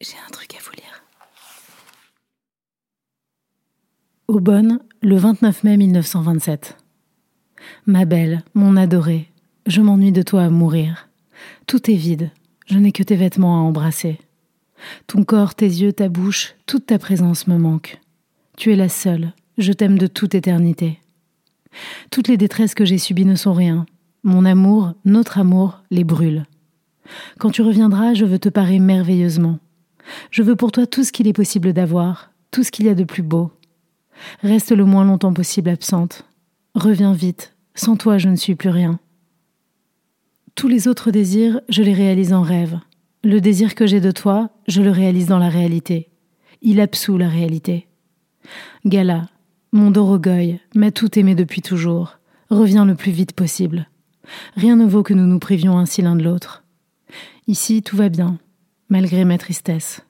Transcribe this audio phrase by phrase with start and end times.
[0.00, 1.02] J'ai un truc à vous lire.
[4.28, 6.76] Aubonne, le 29 mai 1927.
[7.86, 9.28] Ma belle, mon adorée,
[9.66, 11.08] je m'ennuie de toi à mourir.
[11.66, 12.30] Tout est vide,
[12.66, 14.20] je n'ai que tes vêtements à embrasser.
[15.08, 18.00] Ton corps, tes yeux, ta bouche, toute ta présence me manque.
[18.56, 21.00] Tu es la seule, je t'aime de toute éternité.
[22.12, 23.84] Toutes les détresses que j'ai subies ne sont rien.
[24.22, 26.46] Mon amour, notre amour, les brûle.
[27.40, 29.58] Quand tu reviendras, je veux te parer merveilleusement.
[30.30, 32.94] Je veux pour toi tout ce qu'il est possible d'avoir, tout ce qu'il y a
[32.94, 33.52] de plus beau.
[34.42, 36.24] Reste le moins longtemps possible absente.
[36.74, 38.98] Reviens vite, sans toi je ne suis plus rien.
[40.54, 42.78] Tous les autres désirs, je les réalise en rêve.
[43.22, 46.08] Le désir que j'ai de toi, je le réalise dans la réalité.
[46.62, 47.86] Il absout la réalité.
[48.84, 49.28] Gala,
[49.72, 52.18] mon Dorogoy, m'a tout aimé depuis toujours.
[52.50, 53.88] Reviens le plus vite possible.
[54.56, 56.64] Rien ne vaut que nous nous privions ainsi l'un de l'autre.
[57.46, 58.38] Ici, tout va bien
[58.88, 60.07] malgré ma tristesse.